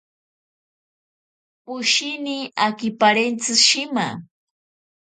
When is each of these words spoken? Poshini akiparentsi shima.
Poshini 1.65 2.37
akiparentsi 2.67 3.51
shima. 3.67 4.07